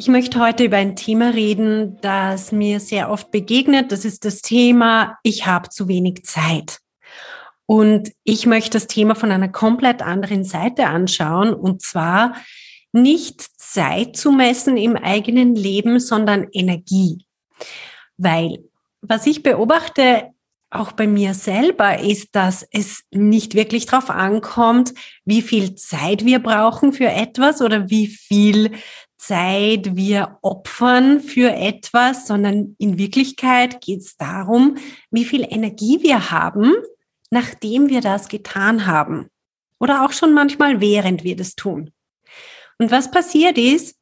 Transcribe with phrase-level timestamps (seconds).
[0.00, 3.92] ich möchte heute über ein Thema reden, das mir sehr oft begegnet.
[3.92, 6.78] Das ist das Thema, ich habe zu wenig Zeit.
[7.66, 12.34] Und ich möchte das Thema von einer komplett anderen Seite anschauen, und zwar
[12.92, 17.26] nicht Zeit zu messen im eigenen Leben, sondern Energie.
[18.16, 18.64] Weil
[19.02, 20.30] was ich beobachte,
[20.70, 24.94] auch bei mir selber, ist, dass es nicht wirklich darauf ankommt,
[25.26, 28.70] wie viel Zeit wir brauchen für etwas oder wie viel
[29.20, 34.78] Zeit wir opfern für etwas, sondern in Wirklichkeit geht es darum,
[35.10, 36.72] wie viel Energie wir haben,
[37.30, 39.28] nachdem wir das getan haben.
[39.78, 41.90] Oder auch schon manchmal, während wir das tun.
[42.78, 43.96] Und was passiert ist,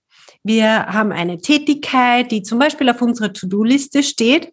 [0.44, 4.52] wir haben eine Tätigkeit, die zum Beispiel auf unserer To-Do-Liste steht.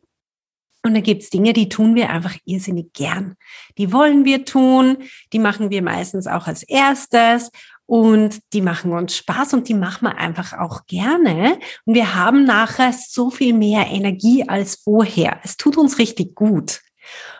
[0.82, 3.36] Und da gibt's Dinge, die tun wir einfach irrsinnig gern.
[3.78, 4.98] Die wollen wir tun,
[5.32, 7.52] die machen wir meistens auch als erstes
[7.88, 11.60] und die machen uns Spaß und die machen wir einfach auch gerne.
[11.86, 15.40] Und wir haben nachher so viel mehr Energie als vorher.
[15.44, 16.82] Es tut uns richtig gut.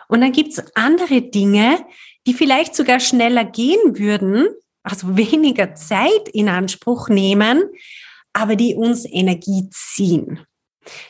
[0.08, 1.84] Und dann gibt's andere Dinge,
[2.26, 4.48] die vielleicht sogar schneller gehen würden,
[4.82, 7.64] also weniger Zeit in Anspruch nehmen,
[8.32, 10.40] aber die uns Energie ziehen.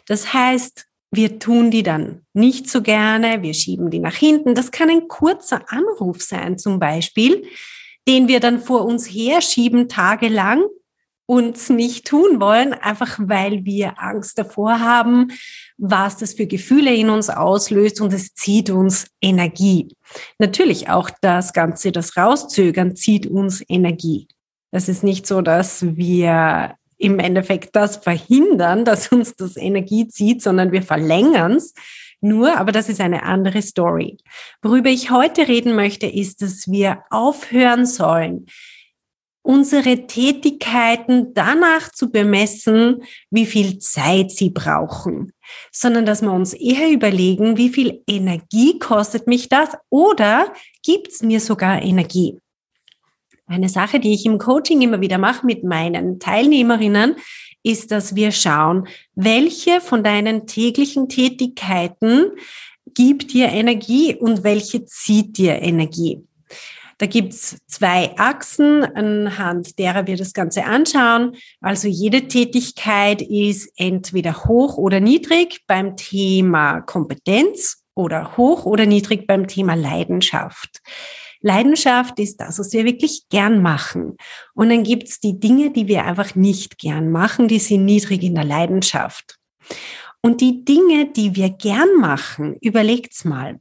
[0.07, 4.55] Das heißt, wir tun die dann nicht so gerne, wir schieben die nach hinten.
[4.55, 7.47] Das kann ein kurzer Anruf sein zum Beispiel,
[8.08, 10.64] den wir dann vor uns herschieben tagelang
[11.26, 15.32] und nicht tun wollen, einfach weil wir Angst davor haben,
[15.76, 19.89] was das für Gefühle in uns auslöst und es zieht uns Energie.
[20.39, 24.28] Natürlich auch das Ganze, das Rauszögern zieht uns Energie.
[24.70, 30.42] Das ist nicht so, dass wir im Endeffekt das verhindern, dass uns das Energie zieht,
[30.42, 31.74] sondern wir verlängern es
[32.20, 34.18] nur, aber das ist eine andere Story.
[34.62, 38.46] Worüber ich heute reden möchte, ist, dass wir aufhören sollen,
[39.46, 45.32] unsere Tätigkeiten danach zu bemessen, wie viel Zeit sie brauchen,
[45.70, 50.52] sondern dass wir uns eher überlegen, wie viel Energie kostet mich das oder
[50.83, 52.38] gibt es mir sogar Energie.
[53.46, 57.14] Eine Sache, die ich im Coaching immer wieder mache mit meinen Teilnehmerinnen,
[57.66, 62.30] ist, dass wir schauen, welche von deinen täglichen Tätigkeiten
[62.94, 66.22] gibt dir Energie und welche zieht dir Energie.
[66.98, 71.36] Da gibt's zwei Achsen, anhand derer wir das Ganze anschauen.
[71.60, 79.27] Also jede Tätigkeit ist entweder hoch oder niedrig beim Thema Kompetenz oder hoch oder niedrig
[79.27, 80.80] beim Thema Leidenschaft.
[81.41, 84.17] Leidenschaft ist das, was wir wirklich gern machen.
[84.55, 88.35] Und dann gibt's die Dinge, die wir einfach nicht gern machen, die sind niedrig in
[88.35, 89.39] der Leidenschaft.
[90.23, 93.61] Und die Dinge, die wir gern machen, überlegt's mal.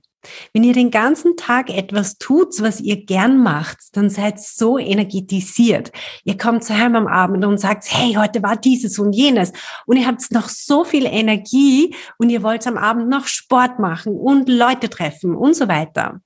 [0.53, 5.91] Wenn ihr den ganzen Tag etwas tut, was ihr gern macht, dann seid so energetisiert.
[6.23, 9.51] Ihr kommt zu heim am Abend und sagt, hey, heute war dieses und jenes.
[9.85, 14.15] Und ihr habt noch so viel Energie und ihr wollt am Abend noch Sport machen
[14.15, 16.21] und Leute treffen und so weiter.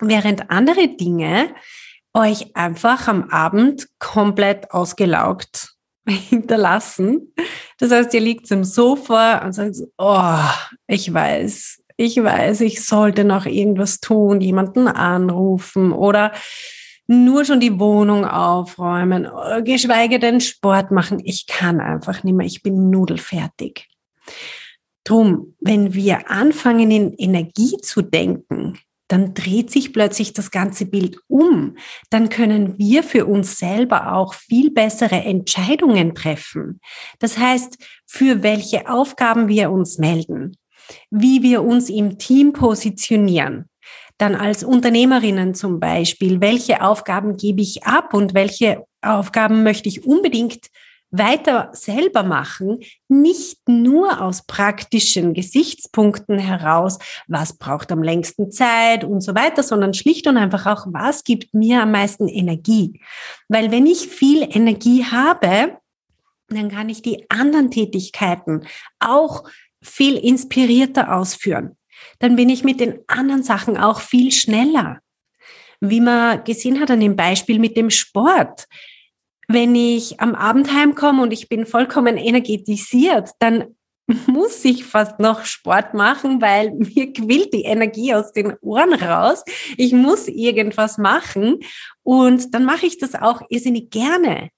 [0.00, 1.54] Während andere Dinge
[2.14, 5.74] euch einfach am Abend komplett ausgelaugt
[6.08, 7.34] hinterlassen.
[7.78, 10.38] Das heißt, ihr liegt im Sofa und sagt, oh,
[10.86, 16.32] ich weiß, ich weiß, ich sollte noch irgendwas tun, jemanden anrufen oder
[17.06, 19.28] nur schon die Wohnung aufräumen,
[19.64, 21.20] geschweige denn Sport machen.
[21.24, 23.88] Ich kann einfach nicht mehr, ich bin nudelfertig.
[25.04, 28.78] Drum, wenn wir anfangen, in Energie zu denken,
[29.08, 31.76] dann dreht sich plötzlich das ganze Bild um.
[32.10, 36.80] Dann können wir für uns selber auch viel bessere Entscheidungen treffen.
[37.18, 40.56] Das heißt, für welche Aufgaben wir uns melden,
[41.10, 43.68] wie wir uns im Team positionieren.
[44.18, 50.06] Dann als Unternehmerinnen zum Beispiel, welche Aufgaben gebe ich ab und welche Aufgaben möchte ich
[50.06, 50.68] unbedingt
[51.10, 56.98] weiter selber machen, nicht nur aus praktischen Gesichtspunkten heraus,
[57.28, 61.54] was braucht am längsten Zeit und so weiter, sondern schlicht und einfach auch, was gibt
[61.54, 63.00] mir am meisten Energie.
[63.48, 65.78] Weil wenn ich viel Energie habe,
[66.48, 68.66] dann kann ich die anderen Tätigkeiten
[69.00, 69.44] auch
[69.82, 71.76] viel inspirierter ausführen.
[72.18, 75.00] Dann bin ich mit den anderen Sachen auch viel schneller.
[75.80, 78.66] Wie man gesehen hat an dem Beispiel mit dem Sport
[79.48, 83.76] wenn ich am Abend heimkomme und ich bin vollkommen energetisiert, dann
[84.26, 89.44] muss ich fast noch Sport machen, weil mir quillt die Energie aus den Ohren raus.
[89.76, 91.60] Ich muss irgendwas machen
[92.02, 94.50] und dann mache ich das auch irrsinnig gerne.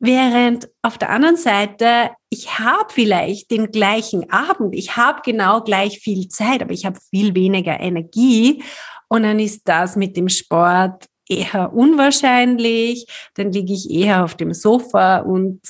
[0.00, 5.98] Während auf der anderen Seite, ich habe vielleicht den gleichen Abend, ich habe genau gleich
[5.98, 8.62] viel Zeit, aber ich habe viel weniger Energie
[9.08, 13.06] und dann ist das mit dem Sport eher unwahrscheinlich.
[13.34, 15.60] Dann liege ich eher auf dem Sofa und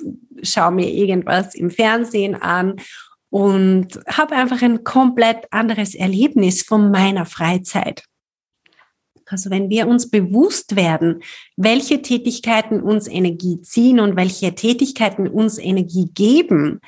[0.43, 2.77] schaue mir irgendwas im Fernsehen an
[3.31, 8.05] und habe einfach ein komplett anderes Erlebnis von meiner Freizeit.
[9.31, 11.23] Also wenn wir uns bewusst werden,
[11.57, 16.81] welche Tätigkeiten uns Energie ziehen und welche Tätigkeiten uns Energie geben,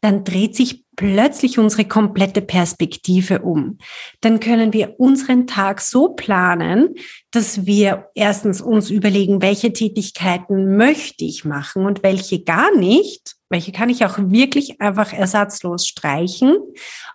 [0.00, 3.78] dann dreht sich plötzlich unsere komplette Perspektive um.
[4.20, 6.96] Dann können wir unseren Tag so planen,
[7.30, 13.36] dass wir erstens uns überlegen, welche Tätigkeiten möchte ich machen und welche gar nicht.
[13.48, 16.56] Welche kann ich auch wirklich einfach ersatzlos streichen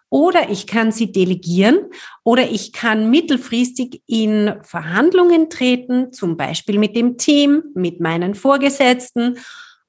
[0.09, 1.77] oder ich kann sie delegieren
[2.23, 9.37] oder ich kann mittelfristig in Verhandlungen treten, zum Beispiel mit dem Team, mit meinen Vorgesetzten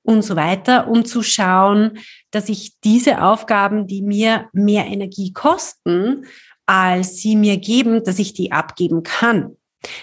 [0.04, 1.98] und so weiter, um zu schauen,
[2.30, 6.26] dass ich diese Aufgaben, die mir mehr Energie kosten,
[6.66, 9.56] als sie mir geben, dass ich die abgeben kann.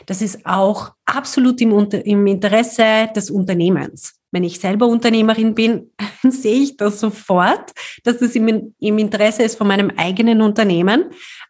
[0.05, 5.91] Das ist auch absolut im, im Interesse des Unternehmens wenn ich selber Unternehmerin bin,
[6.23, 7.71] sehe ich das sofort,
[8.03, 11.05] dass es im, im Interesse ist von meinem eigenen Unternehmen.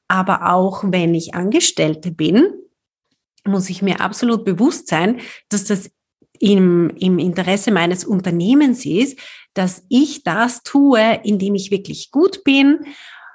[0.07, 2.51] Aber auch wenn ich Angestellte bin,
[3.45, 5.19] muss ich mir absolut bewusst sein,
[5.49, 5.89] dass das
[6.41, 9.17] im, im Interesse meines Unternehmens ist,
[9.53, 12.79] dass ich das tue, indem ich wirklich gut bin,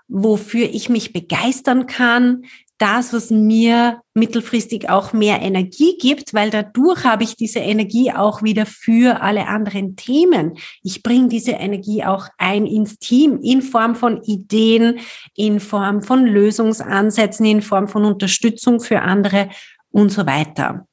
[0.09, 2.45] wofür ich mich begeistern kann,
[2.79, 8.43] das, was mir mittelfristig auch mehr Energie gibt, weil dadurch habe ich diese Energie auch
[8.43, 10.59] wieder für alle anderen Themen.
[10.83, 14.99] Ich bringe diese Energie auch ein ins Team in Form von Ideen,
[15.35, 19.49] in Form von Lösungsansätzen, in Form von Unterstützung für andere
[19.91, 20.87] und so weiter.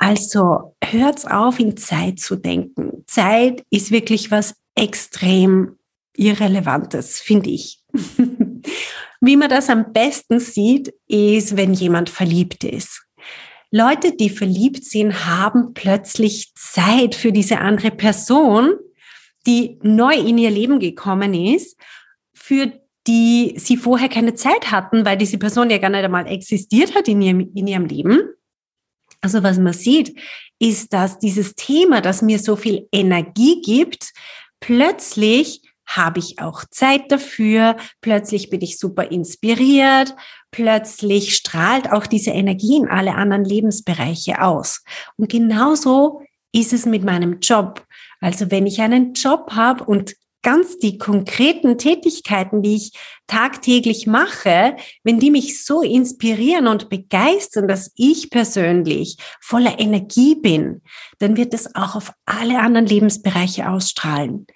[0.00, 3.04] Also hört's auf, in Zeit zu denken.
[3.06, 5.76] Zeit ist wirklich was extrem
[6.16, 7.80] Irrelevantes, finde ich.
[9.20, 13.02] Wie man das am besten sieht, ist, wenn jemand verliebt ist.
[13.70, 18.72] Leute, die verliebt sind, haben plötzlich Zeit für diese andere Person,
[19.46, 21.78] die neu in ihr Leben gekommen ist,
[22.32, 22.72] für
[23.06, 27.06] die sie vorher keine Zeit hatten, weil diese Person ja gar nicht einmal existiert hat
[27.06, 28.20] in ihrem, in ihrem Leben.
[29.20, 30.18] Also was man sieht,
[30.58, 34.12] ist, dass dieses Thema, das mir so viel Energie gibt,
[34.60, 40.14] plötzlich habe ich auch Zeit dafür, plötzlich bin ich super inspiriert,
[40.52, 44.84] plötzlich strahlt auch diese Energie in alle anderen Lebensbereiche aus.
[45.16, 47.84] Und genauso ist es mit meinem Job.
[48.20, 52.92] Also wenn ich einen Job habe und ganz die konkreten Tätigkeiten, die ich
[53.26, 60.82] tagtäglich mache, wenn die mich so inspirieren und begeistern, dass ich persönlich voller Energie bin,
[61.18, 64.46] dann wird es auch auf alle anderen Lebensbereiche ausstrahlen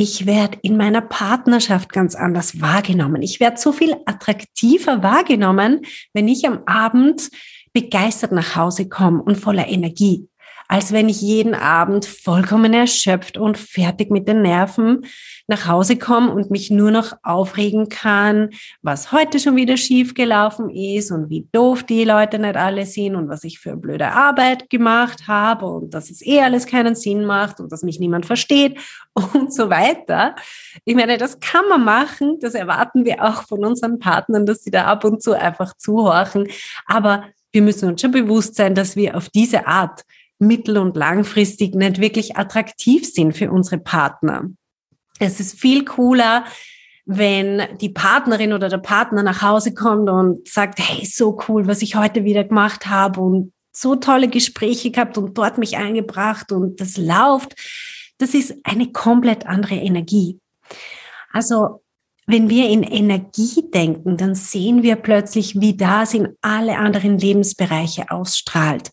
[0.00, 3.20] ich werde in meiner Partnerschaft ganz anders wahrgenommen.
[3.20, 5.80] Ich werde so viel attraktiver wahrgenommen,
[6.14, 7.30] wenn ich am Abend
[7.72, 10.28] begeistert nach Hause komme und voller Energie
[10.68, 15.06] als wenn ich jeden Abend vollkommen erschöpft und fertig mit den Nerven
[15.46, 18.50] nach Hause komme und mich nur noch aufregen kann,
[18.82, 23.16] was heute schon wieder schief gelaufen ist und wie doof die Leute nicht alle sind
[23.16, 27.24] und was ich für blöde Arbeit gemacht habe und dass es eh alles keinen Sinn
[27.24, 28.78] macht und dass mich niemand versteht
[29.14, 30.36] und so weiter.
[30.84, 34.70] Ich meine, das kann man machen, das erwarten wir auch von unseren Partnern, dass sie
[34.70, 36.46] da ab und zu einfach zuhorchen,
[36.84, 40.02] aber wir müssen uns schon bewusst sein, dass wir auf diese Art
[40.38, 44.44] mittel- und langfristig nicht wirklich attraktiv sind für unsere Partner.
[45.18, 46.44] Es ist viel cooler,
[47.04, 51.82] wenn die Partnerin oder der Partner nach Hause kommt und sagt, hey, so cool, was
[51.82, 56.80] ich heute wieder gemacht habe und so tolle Gespräche gehabt und dort mich eingebracht und
[56.80, 57.54] das läuft.
[58.18, 60.38] Das ist eine komplett andere Energie.
[61.32, 61.82] Also
[62.26, 68.10] wenn wir in Energie denken, dann sehen wir plötzlich, wie das in alle anderen Lebensbereiche
[68.10, 68.90] ausstrahlt.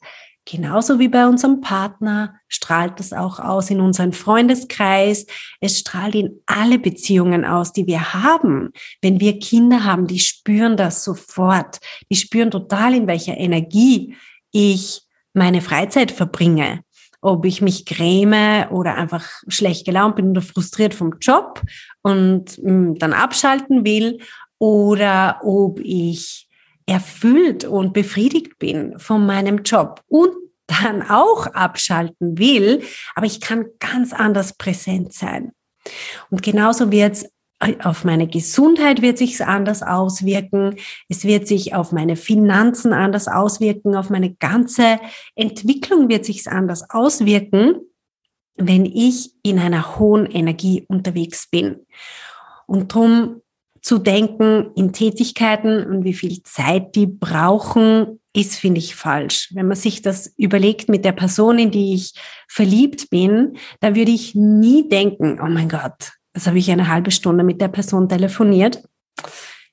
[0.48, 5.25] Genauso wie bei unserem Partner strahlt das auch aus in unseren Freundeskreis.
[5.60, 8.72] Es strahlt in alle Beziehungen aus, die wir haben.
[9.02, 11.80] Wenn wir Kinder haben, die spüren das sofort.
[12.12, 14.16] Die spüren total, in welcher Energie
[14.52, 15.02] ich
[15.34, 16.82] meine Freizeit verbringe.
[17.22, 21.64] Ob ich mich gräme oder einfach schlecht gelaunt bin oder frustriert vom Job
[22.04, 24.20] und mm, dann abschalten will
[24.60, 26.45] oder ob ich
[26.86, 30.34] erfüllt und befriedigt bin von meinem Job und
[30.68, 32.82] dann auch abschalten will,
[33.15, 35.51] aber ich kann ganz anders präsent sein.
[36.30, 37.30] Und genauso wird es
[37.84, 40.75] auf meine Gesundheit wird sich anders auswirken.
[41.08, 43.96] Es wird sich auf meine Finanzen anders auswirken.
[43.96, 45.00] Auf meine ganze
[45.36, 47.80] Entwicklung wird sich anders auswirken,
[48.56, 51.86] wenn ich in einer hohen Energie unterwegs bin.
[52.68, 53.42] Und darum
[53.86, 59.51] zu denken in Tätigkeiten und wie viel Zeit die brauchen, ist, finde ich, falsch.
[59.54, 62.15] Wenn man sich das überlegt mit der Person, in die ich
[62.48, 67.12] verliebt bin, da würde ich nie denken, oh mein Gott, also habe ich eine halbe
[67.12, 68.84] Stunde mit der Person telefoniert.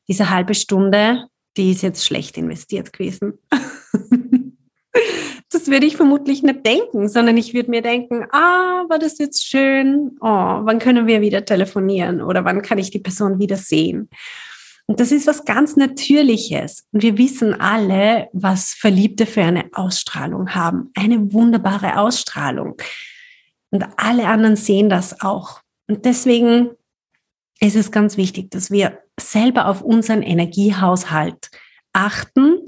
[0.06, 3.38] Diese halbe Stunde, die ist jetzt schlecht investiert gewesen.
[5.62, 9.46] das würde ich vermutlich nicht denken, sondern ich würde mir denken, ah, war das jetzt
[9.46, 10.16] schön?
[10.20, 14.08] Oh, wann können wir wieder telefonieren oder wann kann ich die Person wieder sehen?
[14.86, 16.88] Und das ist was ganz Natürliches.
[16.90, 20.90] Und wir wissen alle, was Verliebte für eine Ausstrahlung haben.
[20.96, 22.74] Eine wunderbare Ausstrahlung.
[23.70, 25.60] Und alle anderen sehen das auch.
[25.86, 26.70] Und deswegen
[27.60, 31.50] ist es ganz wichtig, dass wir selber auf unseren Energiehaushalt
[31.92, 32.58] achten,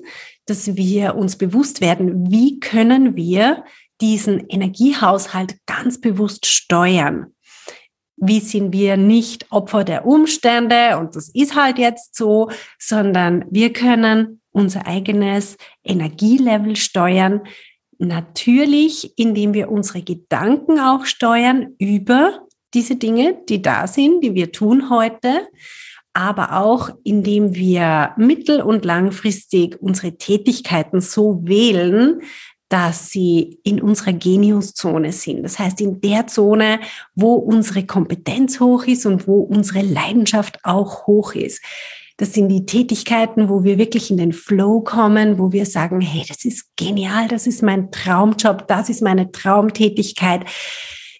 [0.47, 3.65] dass wir uns bewusst werden, wie können wir
[4.01, 7.35] diesen Energiehaushalt ganz bewusst steuern.
[8.17, 13.73] Wie sind wir nicht Opfer der Umstände und das ist halt jetzt so, sondern wir
[13.73, 17.43] können unser eigenes Energielevel steuern,
[17.99, 24.53] natürlich indem wir unsere Gedanken auch steuern über diese Dinge, die da sind, die wir
[24.53, 25.49] tun heute,
[26.15, 32.23] aber auch indem wir mittel- und langfristig unsere Tätigkeiten so wählen,
[32.69, 35.43] dass sie in unserer Geniuszone sind.
[35.43, 36.81] Das heißt, in der Zone,
[37.15, 41.63] wo unsere Kompetenz hoch ist und wo unsere Leidenschaft auch hoch ist.
[42.17, 46.25] Das sind die Tätigkeiten, wo wir wirklich in den Flow kommen, wo wir sagen, hey,
[46.27, 50.45] das ist genial, das ist mein Traumjob, das ist meine Traumtätigkeit.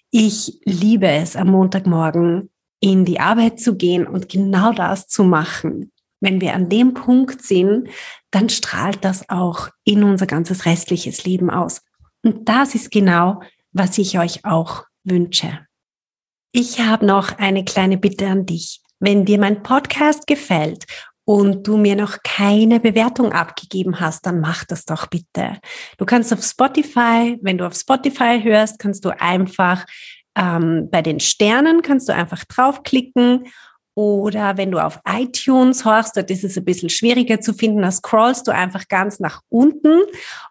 [0.09, 2.49] Ich liebe es, am Montagmorgen
[2.85, 5.91] in die Arbeit zu gehen und genau das zu machen.
[6.21, 7.89] Wenn wir an dem Punkt sind,
[8.29, 11.81] dann strahlt das auch in unser ganzes restliches Leben aus.
[12.23, 15.65] Und das ist genau, was ich euch auch wünsche.
[16.51, 18.81] Ich habe noch eine kleine Bitte an dich.
[18.99, 20.85] Wenn dir mein Podcast gefällt
[21.25, 25.57] und du mir noch keine Bewertung abgegeben hast, dann mach das doch bitte.
[25.97, 29.85] Du kannst auf Spotify, wenn du auf Spotify hörst, kannst du einfach
[30.35, 33.45] ähm, bei den Sternen kannst du einfach draufklicken
[33.97, 37.91] oder wenn du auf iTunes horchst, dort ist es ein bisschen schwieriger zu finden, da
[37.91, 40.01] scrollst du einfach ganz nach unten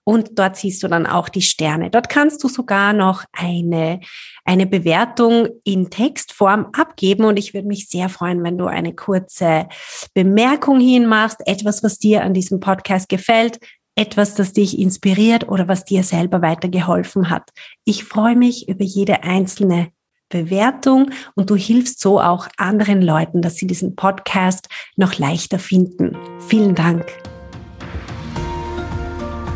[0.02, 1.90] und dort siehst du dann auch die Sterne.
[1.90, 4.00] Dort kannst du sogar noch eine,
[4.46, 9.68] eine Bewertung in Textform abgeben und ich würde mich sehr freuen, wenn du eine kurze
[10.14, 13.58] Bemerkung hinmachst, etwas, was dir an diesem Podcast gefällt,
[13.96, 17.50] etwas, das dich inspiriert oder was dir selber weitergeholfen hat.
[17.84, 19.88] Ich freue mich über jede einzelne
[20.28, 26.16] Bewertung und du hilfst so auch anderen Leuten, dass sie diesen Podcast noch leichter finden.
[26.48, 27.06] Vielen Dank.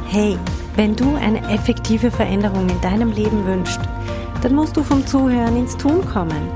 [0.06, 0.38] Hey,
[0.76, 3.80] wenn du eine effektive Veränderung in deinem Leben wünschst,
[4.42, 6.48] dann musst du vom Zuhören ins Tun kommen.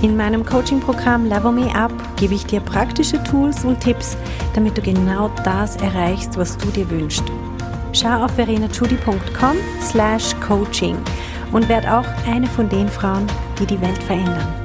[0.00, 4.16] In meinem Coaching-Programm Level Me Up gebe ich dir praktische Tools und Tipps,
[4.54, 7.24] damit du genau das erreichst, was du dir wünschst.
[7.92, 10.96] Schau auf verenachudi.com slash coaching
[11.52, 13.26] und werd auch eine von den Frauen,
[13.58, 14.59] die die Welt verändern.